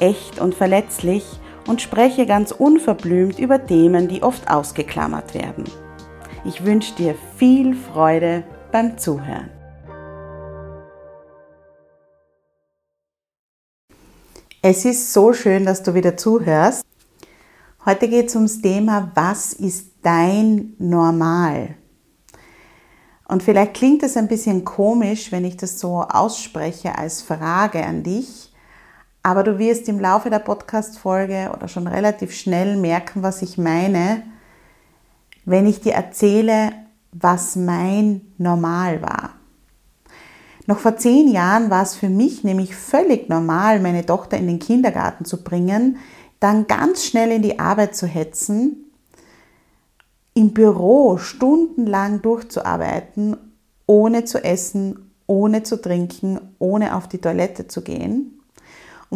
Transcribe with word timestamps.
echt 0.00 0.38
und 0.38 0.54
verletzlich 0.54 1.24
und 1.66 1.82
spreche 1.82 2.26
ganz 2.26 2.52
unverblümt 2.52 3.38
über 3.38 3.64
Themen, 3.66 4.08
die 4.08 4.22
oft 4.22 4.50
ausgeklammert 4.50 5.34
werden. 5.34 5.64
Ich 6.44 6.64
wünsche 6.64 6.94
dir 6.94 7.14
viel 7.36 7.74
Freude 7.74 8.44
beim 8.70 8.98
Zuhören. 8.98 9.50
Es 14.62 14.84
ist 14.84 15.12
so 15.12 15.32
schön, 15.32 15.64
dass 15.64 15.82
du 15.82 15.94
wieder 15.94 16.16
zuhörst. 16.16 16.84
Heute 17.84 18.08
geht 18.08 18.26
es 18.26 18.34
ums 18.34 18.60
Thema, 18.60 19.12
was 19.14 19.52
ist 19.52 19.92
dein 20.02 20.74
Normal? 20.78 21.76
Und 23.28 23.42
vielleicht 23.42 23.74
klingt 23.74 24.02
es 24.02 24.16
ein 24.16 24.28
bisschen 24.28 24.64
komisch, 24.64 25.30
wenn 25.30 25.44
ich 25.44 25.56
das 25.56 25.78
so 25.78 26.02
ausspreche 26.02 26.96
als 26.96 27.22
Frage 27.22 27.84
an 27.84 28.02
dich. 28.02 28.52
Aber 29.26 29.42
du 29.42 29.58
wirst 29.58 29.88
im 29.88 29.98
Laufe 29.98 30.30
der 30.30 30.38
Podcast-Folge 30.38 31.50
oder 31.52 31.66
schon 31.66 31.88
relativ 31.88 32.32
schnell 32.32 32.76
merken, 32.76 33.24
was 33.24 33.42
ich 33.42 33.58
meine, 33.58 34.22
wenn 35.44 35.66
ich 35.66 35.80
dir 35.80 35.94
erzähle, 35.94 36.70
was 37.10 37.56
mein 37.56 38.20
Normal 38.38 39.02
war. 39.02 39.30
Noch 40.68 40.78
vor 40.78 40.96
zehn 40.96 41.26
Jahren 41.26 41.70
war 41.70 41.82
es 41.82 41.96
für 41.96 42.08
mich 42.08 42.44
nämlich 42.44 42.76
völlig 42.76 43.28
normal, 43.28 43.80
meine 43.80 44.06
Tochter 44.06 44.36
in 44.36 44.46
den 44.46 44.60
Kindergarten 44.60 45.24
zu 45.24 45.42
bringen, 45.42 45.96
dann 46.38 46.68
ganz 46.68 47.04
schnell 47.04 47.32
in 47.32 47.42
die 47.42 47.58
Arbeit 47.58 47.96
zu 47.96 48.06
hetzen, 48.06 48.92
im 50.34 50.54
Büro 50.54 51.18
stundenlang 51.18 52.22
durchzuarbeiten, 52.22 53.36
ohne 53.86 54.24
zu 54.24 54.44
essen, 54.44 55.10
ohne 55.26 55.64
zu 55.64 55.82
trinken, 55.82 56.38
ohne 56.60 56.94
auf 56.94 57.08
die 57.08 57.18
Toilette 57.18 57.66
zu 57.66 57.82
gehen 57.82 58.35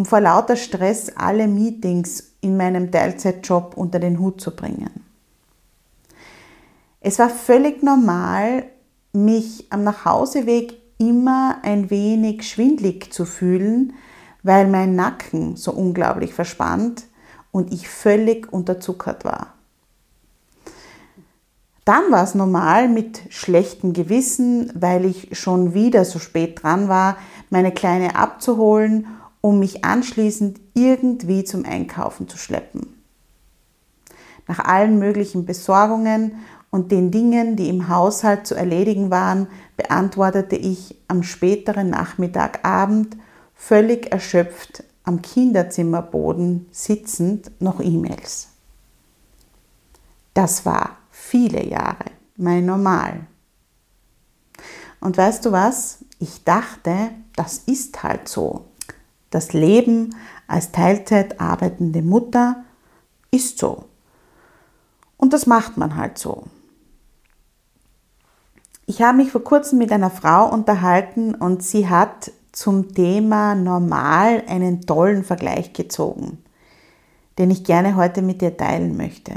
um 0.00 0.06
vor 0.06 0.22
lauter 0.22 0.56
Stress 0.56 1.12
alle 1.14 1.46
Meetings 1.46 2.32
in 2.40 2.56
meinem 2.56 2.90
Teilzeitjob 2.90 3.76
unter 3.76 3.98
den 3.98 4.18
Hut 4.18 4.40
zu 4.40 4.56
bringen. 4.56 5.04
Es 7.02 7.18
war 7.18 7.28
völlig 7.28 7.82
normal, 7.82 8.64
mich 9.12 9.66
am 9.68 9.84
Nachhauseweg 9.84 10.72
immer 10.96 11.58
ein 11.64 11.90
wenig 11.90 12.48
schwindlig 12.48 13.12
zu 13.12 13.26
fühlen, 13.26 13.92
weil 14.42 14.68
mein 14.68 14.96
Nacken 14.96 15.56
so 15.56 15.70
unglaublich 15.70 16.32
verspannt 16.32 17.04
und 17.52 17.70
ich 17.70 17.86
völlig 17.86 18.50
unterzuckert 18.50 19.26
war. 19.26 19.52
Dann 21.84 22.10
war 22.10 22.24
es 22.24 22.34
normal, 22.34 22.88
mit 22.88 23.20
schlechtem 23.28 23.92
Gewissen, 23.92 24.72
weil 24.74 25.04
ich 25.04 25.36
schon 25.38 25.74
wieder 25.74 26.06
so 26.06 26.18
spät 26.18 26.62
dran 26.62 26.88
war, 26.88 27.18
meine 27.50 27.72
Kleine 27.72 28.16
abzuholen 28.16 29.06
um 29.40 29.58
mich 29.58 29.84
anschließend 29.84 30.60
irgendwie 30.74 31.44
zum 31.44 31.64
Einkaufen 31.64 32.28
zu 32.28 32.36
schleppen. 32.36 32.94
Nach 34.46 34.58
allen 34.60 34.98
möglichen 34.98 35.46
Besorgungen 35.46 36.36
und 36.70 36.92
den 36.92 37.10
Dingen, 37.10 37.56
die 37.56 37.68
im 37.68 37.88
Haushalt 37.88 38.46
zu 38.46 38.54
erledigen 38.54 39.10
waren, 39.10 39.48
beantwortete 39.76 40.56
ich 40.56 40.96
am 41.08 41.22
späteren 41.22 41.90
Nachmittagabend 41.90 43.16
völlig 43.54 44.12
erschöpft 44.12 44.84
am 45.04 45.22
Kinderzimmerboden 45.22 46.66
sitzend 46.70 47.50
noch 47.60 47.80
E-Mails. 47.80 48.48
Das 50.34 50.64
war 50.64 50.98
viele 51.10 51.64
Jahre 51.64 52.04
mein 52.40 52.66
Normal. 52.66 53.26
Und 55.00 55.16
weißt 55.16 55.44
du 55.44 55.52
was? 55.52 55.98
Ich 56.18 56.44
dachte, 56.44 57.10
das 57.36 57.58
ist 57.58 58.02
halt 58.02 58.28
so. 58.28 58.66
Das 59.30 59.52
Leben 59.52 60.16
als 60.48 60.72
Teilzeit 60.72 61.40
arbeitende 61.40 62.02
Mutter 62.02 62.64
ist 63.30 63.58
so. 63.58 63.84
Und 65.16 65.32
das 65.32 65.46
macht 65.46 65.76
man 65.76 65.96
halt 65.96 66.18
so. 66.18 66.44
Ich 68.86 69.02
habe 69.02 69.18
mich 69.18 69.30
vor 69.30 69.44
kurzem 69.44 69.78
mit 69.78 69.92
einer 69.92 70.10
Frau 70.10 70.52
unterhalten 70.52 71.36
und 71.36 71.62
sie 71.62 71.88
hat 71.88 72.32
zum 72.50 72.92
Thema 72.92 73.54
normal 73.54 74.42
einen 74.48 74.80
tollen 74.80 75.22
Vergleich 75.22 75.72
gezogen, 75.72 76.38
den 77.38 77.52
ich 77.52 77.62
gerne 77.62 77.94
heute 77.94 78.22
mit 78.22 78.40
dir 78.40 78.56
teilen 78.56 78.96
möchte. 78.96 79.34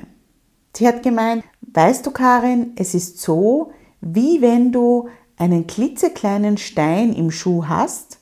Sie 0.76 0.88
hat 0.88 1.04
gemeint, 1.04 1.44
weißt 1.72 2.04
du 2.04 2.10
Karin, 2.10 2.72
es 2.78 2.96
ist 2.96 3.20
so, 3.22 3.72
wie 4.02 4.42
wenn 4.42 4.72
du 4.72 5.10
einen 5.38 5.68
klitzekleinen 5.68 6.58
Stein 6.58 7.14
im 7.14 7.30
Schuh 7.30 7.68
hast 7.68 8.18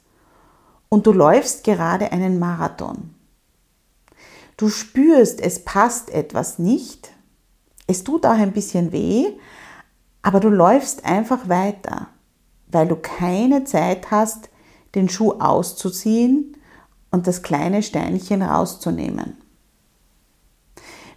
und 0.92 1.08
du 1.08 1.14
läufst 1.14 1.64
gerade 1.64 2.12
einen 2.12 2.38
Marathon. 2.38 3.16
Du 4.58 4.68
spürst, 4.68 5.40
es 5.40 5.64
passt 5.64 6.10
etwas 6.10 6.60
nicht, 6.60 7.10
es 7.88 8.04
tut 8.04 8.26
auch 8.26 8.38
ein 8.38 8.52
bisschen 8.52 8.92
weh, 8.92 9.26
aber 10.22 10.42
du 10.42 10.50
läufst 10.50 11.06
einfach 11.06 11.48
weiter, 11.48 12.08
weil 12.68 12.88
du 12.88 12.98
keine 12.98 13.64
Zeit 13.64 14.12
hast, 14.12 14.50
den 14.94 15.08
Schuh 15.08 15.32
auszuziehen 15.40 16.58
und 17.10 17.26
das 17.26 17.42
kleine 17.42 17.84
Steinchen 17.84 18.42
rauszunehmen. 18.42 19.38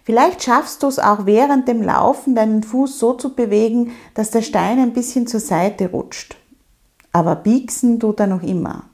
Vielleicht 0.03 0.41
schaffst 0.41 0.83
du 0.83 0.87
es 0.87 0.99
auch 0.99 1.25
während 1.25 1.67
dem 1.67 1.81
Laufen, 1.81 2.33
deinen 2.33 2.63
Fuß 2.63 2.97
so 2.97 3.13
zu 3.13 3.35
bewegen, 3.35 3.91
dass 4.13 4.31
der 4.31 4.41
Stein 4.41 4.79
ein 4.79 4.93
bisschen 4.93 5.27
zur 5.27 5.41
Seite 5.41 5.91
rutscht. 5.91 6.37
Aber 7.11 7.35
biegsen 7.35 7.99
tut 7.99 8.21
er 8.21 8.27
noch 8.27 8.43
immer. 8.43 8.85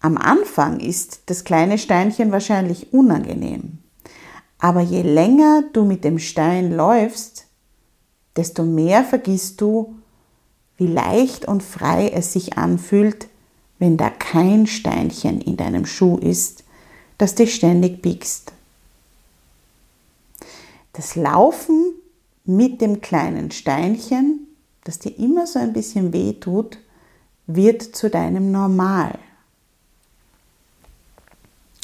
Am 0.00 0.16
Anfang 0.16 0.80
ist 0.80 1.20
das 1.26 1.44
kleine 1.44 1.76
Steinchen 1.76 2.32
wahrscheinlich 2.32 2.92
unangenehm. 2.92 3.78
Aber 4.58 4.80
je 4.80 5.02
länger 5.02 5.64
du 5.72 5.84
mit 5.84 6.04
dem 6.04 6.18
Stein 6.18 6.72
läufst, 6.72 7.46
desto 8.36 8.62
mehr 8.64 9.04
vergisst 9.04 9.60
du, 9.60 9.94
wie 10.78 10.86
leicht 10.86 11.46
und 11.46 11.62
frei 11.62 12.08
es 12.08 12.32
sich 12.32 12.56
anfühlt, 12.56 13.28
wenn 13.78 13.98
da 13.98 14.08
kein 14.08 14.66
Steinchen 14.66 15.40
in 15.40 15.58
deinem 15.58 15.84
Schuh 15.84 16.16
ist, 16.16 16.64
das 17.18 17.34
dich 17.34 17.54
ständig 17.54 18.00
biegst. 18.00 18.52
Das 20.94 21.16
Laufen 21.16 21.94
mit 22.44 22.80
dem 22.80 23.02
kleinen 23.02 23.50
Steinchen, 23.50 24.46
das 24.84 24.98
dir 24.98 25.18
immer 25.18 25.46
so 25.46 25.58
ein 25.58 25.74
bisschen 25.74 26.14
weh 26.14 26.32
tut, 26.32 26.78
wird 27.46 27.82
zu 27.82 28.08
deinem 28.08 28.50
Normal. 28.50 29.18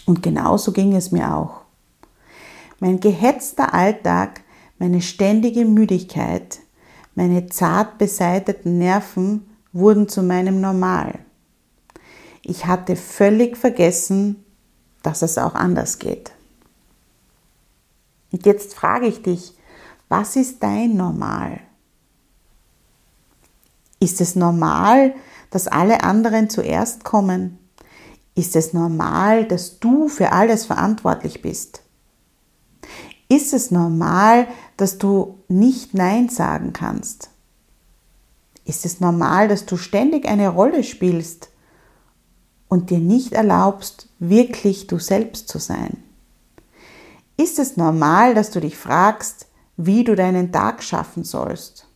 Und 0.06 0.22
genauso 0.22 0.72
ging 0.72 0.94
es 0.94 1.10
mir 1.10 1.34
auch. 1.34 1.62
Mein 2.80 3.00
gehetzter 3.00 3.74
Alltag, 3.74 4.42
meine 4.78 5.02
ständige 5.02 5.64
Müdigkeit, 5.64 6.60
meine 7.14 7.46
zart 7.46 7.98
beseiteten 7.98 8.78
Nerven 8.78 9.50
wurden 9.72 10.08
zu 10.08 10.22
meinem 10.22 10.60
Normal. 10.60 11.18
Ich 12.42 12.66
hatte 12.66 12.94
völlig 12.94 13.56
vergessen, 13.56 14.44
dass 15.02 15.22
es 15.22 15.38
auch 15.38 15.54
anders 15.54 15.98
geht. 15.98 16.32
Und 18.30 18.46
jetzt 18.46 18.74
frage 18.74 19.06
ich 19.06 19.22
dich, 19.22 19.54
was 20.08 20.36
ist 20.36 20.62
dein 20.62 20.96
Normal? 20.96 21.60
Ist 23.98 24.20
es 24.20 24.36
normal, 24.36 25.14
dass 25.50 25.68
alle 25.68 26.04
anderen 26.04 26.50
zuerst 26.50 27.02
kommen? 27.02 27.58
Ist 28.36 28.54
es 28.54 28.74
normal, 28.74 29.46
dass 29.46 29.80
du 29.80 30.08
für 30.08 30.30
alles 30.32 30.66
verantwortlich 30.66 31.40
bist? 31.40 31.80
Ist 33.30 33.54
es 33.54 33.70
normal, 33.70 34.46
dass 34.76 34.98
du 34.98 35.38
nicht 35.48 35.94
Nein 35.94 36.28
sagen 36.28 36.74
kannst? 36.74 37.30
Ist 38.66 38.84
es 38.84 39.00
normal, 39.00 39.48
dass 39.48 39.64
du 39.64 39.78
ständig 39.78 40.28
eine 40.28 40.50
Rolle 40.50 40.84
spielst 40.84 41.48
und 42.68 42.90
dir 42.90 42.98
nicht 42.98 43.32
erlaubst, 43.32 44.10
wirklich 44.18 44.86
du 44.86 44.98
selbst 44.98 45.48
zu 45.48 45.58
sein? 45.58 46.02
Ist 47.38 47.58
es 47.58 47.78
normal, 47.78 48.34
dass 48.34 48.50
du 48.50 48.60
dich 48.60 48.76
fragst, 48.76 49.46
wie 49.78 50.04
du 50.04 50.14
deinen 50.14 50.52
Tag 50.52 50.82
schaffen 50.82 51.24
sollst? 51.24 51.88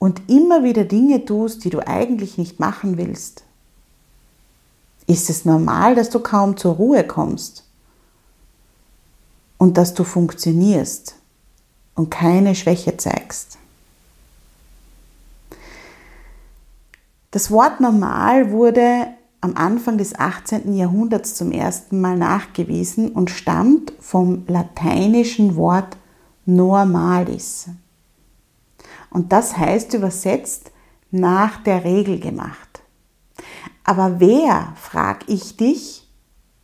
Und 0.00 0.28
immer 0.28 0.64
wieder 0.64 0.84
Dinge 0.84 1.24
tust, 1.24 1.64
die 1.64 1.70
du 1.70 1.86
eigentlich 1.86 2.36
nicht 2.36 2.58
machen 2.58 2.98
willst? 2.98 3.44
Ist 5.06 5.28
es 5.30 5.44
normal, 5.44 5.94
dass 5.94 6.10
du 6.10 6.20
kaum 6.20 6.56
zur 6.56 6.74
Ruhe 6.74 7.04
kommst? 7.04 7.64
Und 9.58 9.76
dass 9.76 9.94
du 9.94 10.04
funktionierst 10.04 11.14
und 11.94 12.10
keine 12.10 12.54
Schwäche 12.54 12.96
zeigst? 12.96 13.58
Das 17.30 17.50
Wort 17.50 17.80
normal 17.80 18.50
wurde 18.50 19.08
am 19.40 19.56
Anfang 19.56 19.98
des 19.98 20.18
18. 20.18 20.74
Jahrhunderts 20.74 21.34
zum 21.34 21.52
ersten 21.52 22.00
Mal 22.00 22.16
nachgewiesen 22.16 23.10
und 23.10 23.28
stammt 23.28 23.92
vom 24.00 24.44
lateinischen 24.46 25.56
Wort 25.56 25.96
normalis. 26.46 27.66
Und 29.10 29.32
das 29.32 29.56
heißt 29.56 29.94
übersetzt 29.94 30.70
nach 31.10 31.62
der 31.62 31.84
Regel 31.84 32.18
gemacht. 32.20 32.63
Aber 33.84 34.18
wer, 34.18 34.72
frag 34.76 35.28
ich 35.28 35.56
dich, 35.56 36.08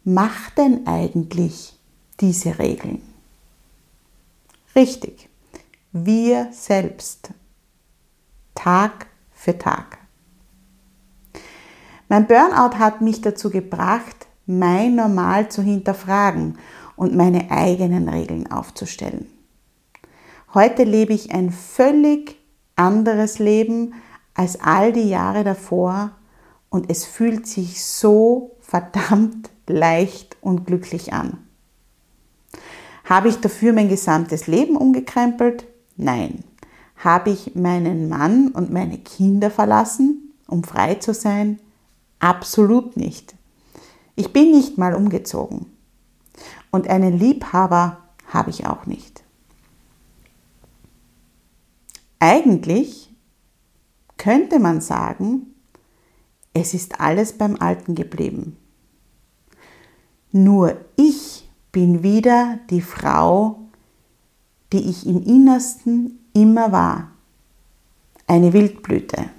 macht 0.04 0.56
denn 0.56 0.86
eigentlich 0.86 1.78
diese 2.18 2.58
Regeln? 2.58 3.02
Richtig, 4.74 5.28
wir 5.92 6.48
selbst, 6.52 7.30
Tag 8.54 9.06
für 9.32 9.58
Tag. 9.58 9.98
Mein 12.08 12.26
Burnout 12.26 12.78
hat 12.78 13.02
mich 13.02 13.20
dazu 13.20 13.50
gebracht, 13.50 14.26
mein 14.46 14.96
Normal 14.96 15.48
zu 15.50 15.62
hinterfragen 15.62 16.58
und 16.96 17.14
meine 17.14 17.50
eigenen 17.50 18.08
Regeln 18.08 18.50
aufzustellen. 18.50 19.26
Heute 20.54 20.84
lebe 20.84 21.12
ich 21.12 21.32
ein 21.32 21.52
völlig 21.52 22.36
anderes 22.76 23.38
Leben 23.38 23.94
als 24.34 24.60
all 24.60 24.92
die 24.92 25.08
Jahre 25.08 25.44
davor 25.44 26.12
und 26.70 26.88
es 26.88 27.04
fühlt 27.04 27.46
sich 27.46 27.84
so 27.84 28.56
verdammt 28.60 29.50
leicht 29.66 30.36
und 30.40 30.66
glücklich 30.66 31.12
an. 31.12 31.38
Habe 33.04 33.28
ich 33.28 33.40
dafür 33.40 33.72
mein 33.72 33.88
gesamtes 33.88 34.46
Leben 34.46 34.76
umgekrempelt? 34.76 35.66
Nein. 35.96 36.44
Habe 36.96 37.30
ich 37.30 37.54
meinen 37.54 38.08
Mann 38.08 38.48
und 38.48 38.70
meine 38.72 38.98
Kinder 38.98 39.50
verlassen, 39.50 40.32
um 40.46 40.64
frei 40.64 40.94
zu 40.96 41.12
sein? 41.12 41.58
Absolut 42.20 42.96
nicht. 42.96 43.34
Ich 44.14 44.32
bin 44.32 44.50
nicht 44.52 44.78
mal 44.78 44.94
umgezogen. 44.94 45.66
Und 46.70 46.88
einen 46.88 47.18
Liebhaber 47.18 47.98
habe 48.28 48.50
ich 48.50 48.66
auch 48.66 48.86
nicht. 48.86 49.24
Eigentlich 52.18 53.12
könnte 54.18 54.58
man 54.58 54.82
sagen, 54.82 55.54
es 56.52 56.74
ist 56.74 57.00
alles 57.00 57.32
beim 57.32 57.56
Alten 57.56 57.94
geblieben. 57.94 58.56
Nur 60.32 60.76
ich 60.96 61.48
bin 61.72 62.02
wieder 62.02 62.58
die 62.70 62.82
Frau, 62.82 63.58
die 64.72 64.88
ich 64.88 65.06
im 65.06 65.22
Innersten 65.24 66.18
immer 66.32 66.72
war. 66.72 67.10
Eine 68.26 68.52
Wildblüte. 68.52 69.30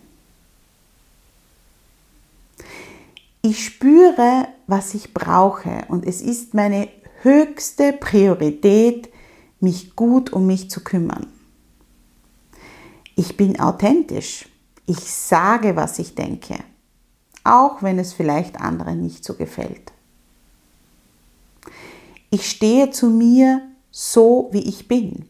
Ich 3.41 3.65
spüre, 3.65 4.47
was 4.67 4.93
ich 4.93 5.13
brauche 5.13 5.85
und 5.87 6.05
es 6.05 6.21
ist 6.21 6.53
meine 6.53 6.89
höchste 7.21 7.93
Priorität, 7.93 9.09
mich 9.59 9.95
gut 9.95 10.31
um 10.33 10.47
mich 10.47 10.69
zu 10.69 10.83
kümmern. 10.83 11.27
Ich 13.15 13.37
bin 13.37 13.59
authentisch. 13.59 14.47
Ich 14.85 14.99
sage, 14.99 15.75
was 15.75 15.99
ich 15.99 16.15
denke, 16.15 16.57
auch 17.43 17.81
wenn 17.81 17.99
es 17.99 18.13
vielleicht 18.13 18.59
anderen 18.59 19.01
nicht 19.01 19.23
so 19.23 19.33
gefällt. 19.35 19.91
Ich 22.29 22.49
stehe 22.49 22.91
zu 22.91 23.09
mir 23.09 23.61
so, 23.91 24.49
wie 24.51 24.67
ich 24.67 24.87
bin, 24.87 25.25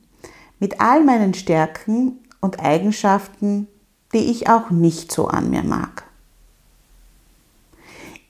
mit 0.60 0.80
all 0.80 1.04
meinen 1.04 1.34
Stärken 1.34 2.19
und 2.40 2.60
Eigenschaften, 2.60 3.68
die 4.13 4.31
ich 4.31 4.50
auch 4.50 4.69
nicht 4.69 5.12
so 5.12 5.28
an 5.28 5.50
mir 5.50 5.63
mag. 5.63 6.04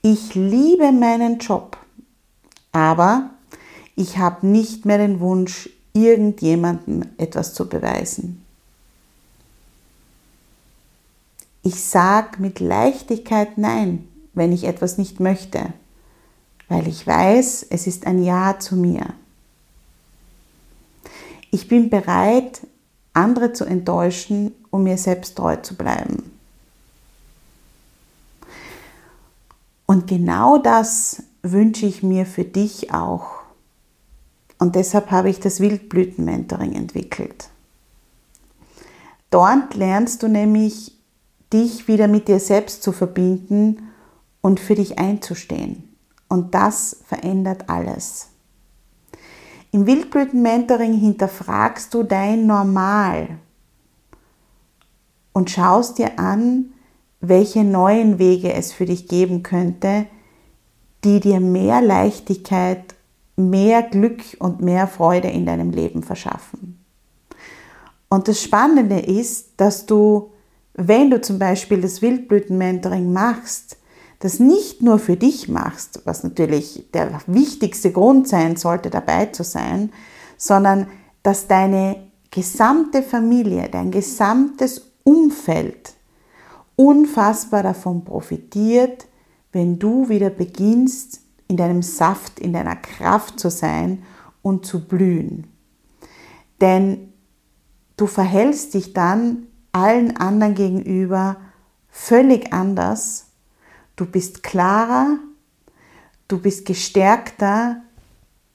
Ich 0.01 0.33
liebe 0.35 0.91
meinen 0.91 1.39
Job, 1.39 1.77
aber 2.71 3.31
ich 3.95 4.17
habe 4.17 4.47
nicht 4.47 4.85
mehr 4.85 4.97
den 4.97 5.19
Wunsch, 5.19 5.69
irgendjemandem 5.93 7.03
etwas 7.17 7.53
zu 7.53 7.67
beweisen. 7.67 8.43
Ich 11.63 11.83
sage 11.83 12.41
mit 12.41 12.59
Leichtigkeit 12.59 13.57
Nein, 13.57 14.07
wenn 14.33 14.51
ich 14.51 14.63
etwas 14.63 14.97
nicht 14.97 15.19
möchte, 15.19 15.73
weil 16.69 16.87
ich 16.87 17.05
weiß, 17.05 17.67
es 17.69 17.85
ist 17.85 18.07
ein 18.07 18.23
Ja 18.23 18.57
zu 18.59 18.75
mir. 18.75 19.13
Ich 21.51 21.67
bin 21.67 21.89
bereit, 21.89 22.61
andere 23.13 23.53
zu 23.53 23.65
enttäuschen, 23.65 24.53
um 24.69 24.83
mir 24.83 24.97
selbst 24.97 25.35
treu 25.35 25.57
zu 25.57 25.75
bleiben. 25.75 26.31
Und 29.85 30.07
genau 30.07 30.57
das 30.57 31.21
wünsche 31.43 31.85
ich 31.85 32.01
mir 32.01 32.25
für 32.25 32.45
dich 32.45 32.93
auch. 32.93 33.41
Und 34.57 34.75
deshalb 34.75 35.11
habe 35.11 35.29
ich 35.29 35.41
das 35.41 35.59
Wildblüten-Mentoring 35.59 36.73
entwickelt. 36.73 37.49
Dort 39.31 39.75
lernst 39.75 40.23
du 40.23 40.29
nämlich, 40.29 40.93
dich 41.53 41.87
wieder 41.87 42.07
mit 42.07 42.27
dir 42.27 42.39
selbst 42.39 42.83
zu 42.83 42.91
verbinden 42.91 43.89
und 44.41 44.59
für 44.59 44.75
dich 44.75 44.99
einzustehen. 44.99 45.95
Und 46.27 46.53
das 46.55 46.97
verändert 47.05 47.69
alles. 47.69 48.29
Im 49.71 49.85
Wildblüten-Mentoring 49.85 50.93
hinterfragst 50.93 51.93
du 51.93 52.03
dein 52.03 52.45
Normal 52.45 53.39
und 55.33 55.49
schaust 55.49 55.97
dir 55.97 56.19
an, 56.19 56.73
welche 57.21 57.63
neuen 57.63 58.19
Wege 58.19 58.53
es 58.53 58.73
für 58.73 58.85
dich 58.85 59.07
geben 59.07 59.43
könnte, 59.43 60.07
die 61.03 61.19
dir 61.19 61.39
mehr 61.39 61.81
Leichtigkeit, 61.81 62.95
mehr 63.35 63.81
Glück 63.83 64.21
und 64.39 64.61
mehr 64.61 64.87
Freude 64.87 65.29
in 65.29 65.45
deinem 65.45 65.71
Leben 65.71 66.03
verschaffen. 66.03 66.83
Und 68.09 68.27
das 68.27 68.41
Spannende 68.41 68.99
ist, 68.99 69.51
dass 69.57 69.85
du, 69.85 70.31
wenn 70.73 71.09
du 71.09 71.21
zum 71.21 71.39
Beispiel 71.39 71.81
das 71.81 72.01
Wildblüten-Mentoring 72.01 73.11
machst, 73.11 73.77
das 74.19 74.39
nicht 74.39 74.81
nur 74.81 74.99
für 74.99 75.17
dich 75.17 75.49
machst, 75.49 76.01
was 76.05 76.23
natürlich 76.23 76.89
der 76.93 77.21
wichtigste 77.27 77.91
Grund 77.91 78.27
sein 78.27 78.55
sollte, 78.55 78.89
dabei 78.89 79.27
zu 79.27 79.43
sein, 79.43 79.91
sondern 80.37 80.87
dass 81.23 81.47
deine 81.47 82.07
gesamte 82.29 83.03
Familie, 83.03 83.67
dein 83.69 83.91
gesamtes 83.91 84.91
Umfeld 85.03 85.93
unfassbar 86.75 87.63
davon 87.63 88.03
profitiert, 88.03 89.07
wenn 89.51 89.79
du 89.79 90.07
wieder 90.07 90.29
beginnst, 90.29 91.21
in 91.47 91.57
deinem 91.57 91.81
Saft, 91.81 92.39
in 92.39 92.53
deiner 92.53 92.77
Kraft 92.77 93.39
zu 93.39 93.49
sein 93.49 94.03
und 94.41 94.65
zu 94.65 94.87
blühen. 94.87 95.47
Denn 96.61 97.11
du 97.97 98.07
verhältst 98.07 98.73
dich 98.73 98.93
dann 98.93 99.47
allen 99.71 100.17
anderen 100.17 100.55
gegenüber 100.55 101.37
völlig 101.89 102.53
anders. 102.53 103.27
Du 103.95 104.05
bist 104.05 104.43
klarer, 104.43 105.17
du 106.27 106.39
bist 106.39 106.65
gestärkter 106.65 107.81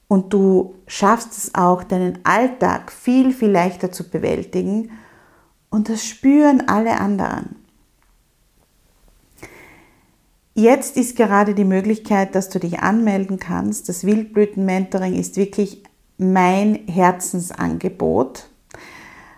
und 0.08 0.32
du 0.32 0.74
schaffst 0.86 1.36
es 1.36 1.54
auch, 1.54 1.82
deinen 1.84 2.18
Alltag 2.24 2.92
viel, 2.92 3.32
viel 3.32 3.50
leichter 3.50 3.92
zu 3.92 4.08
bewältigen. 4.08 4.90
Und 5.70 5.88
das 5.88 6.04
spüren 6.04 6.68
alle 6.68 6.98
anderen. 6.98 7.56
Jetzt 10.54 10.96
ist 10.96 11.16
gerade 11.16 11.54
die 11.54 11.64
Möglichkeit, 11.64 12.34
dass 12.34 12.48
du 12.48 12.58
dich 12.58 12.78
anmelden 12.78 13.38
kannst. 13.38 13.90
Das 13.90 14.04
Wildblüten-Mentoring 14.04 15.14
ist 15.14 15.36
wirklich 15.36 15.82
mein 16.16 16.86
Herzensangebot 16.86 18.48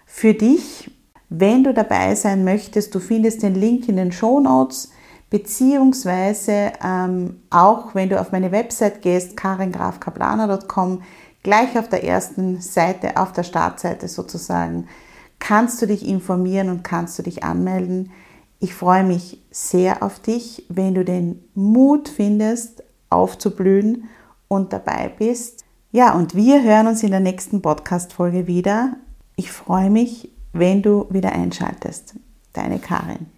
für 0.06 0.34
dich. 0.34 0.92
Wenn 1.30 1.64
du 1.64 1.74
dabei 1.74 2.14
sein 2.14 2.44
möchtest, 2.44 2.94
du 2.94 3.00
findest 3.00 3.42
den 3.42 3.54
Link 3.54 3.88
in 3.88 3.96
den 3.96 4.12
Show 4.12 4.40
Notes, 4.40 4.90
beziehungsweise 5.30 6.72
ähm, 6.82 7.40
auch 7.50 7.94
wenn 7.94 8.08
du 8.08 8.18
auf 8.18 8.32
meine 8.32 8.50
Website 8.50 9.02
gehst, 9.02 9.36
karingrafkaplaner.com, 9.36 11.02
gleich 11.42 11.78
auf 11.78 11.88
der 11.88 12.04
ersten 12.04 12.60
Seite, 12.60 13.16
auf 13.16 13.32
der 13.32 13.42
Startseite 13.42 14.08
sozusagen, 14.08 14.88
kannst 15.38 15.80
du 15.82 15.86
dich 15.86 16.06
informieren 16.06 16.70
und 16.70 16.82
kannst 16.82 17.18
du 17.18 17.22
dich 17.22 17.44
anmelden. 17.44 18.10
Ich 18.58 18.74
freue 18.74 19.04
mich 19.04 19.42
sehr 19.50 20.02
auf 20.02 20.18
dich, 20.18 20.64
wenn 20.68 20.94
du 20.94 21.04
den 21.04 21.44
Mut 21.54 22.08
findest, 22.08 22.82
aufzublühen 23.10 24.08
und 24.48 24.72
dabei 24.72 25.12
bist. 25.16 25.64
Ja, 25.92 26.14
und 26.14 26.34
wir 26.34 26.62
hören 26.62 26.86
uns 26.86 27.02
in 27.02 27.10
der 27.10 27.20
nächsten 27.20 27.62
Podcast-Folge 27.62 28.46
wieder. 28.46 28.96
Ich 29.36 29.52
freue 29.52 29.90
mich, 29.90 30.30
wenn 30.58 30.82
du 30.82 31.06
wieder 31.10 31.32
einschaltest. 31.32 32.16
Deine 32.52 32.78
Karin. 32.78 33.37